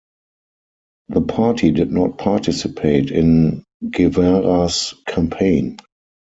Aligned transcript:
The 1.09 1.21
party 1.21 1.69
did 1.69 1.91
not 1.91 2.17
participate 2.17 3.11
in 3.11 3.63
Guevara's 3.87 4.95
campaign. 5.07 5.77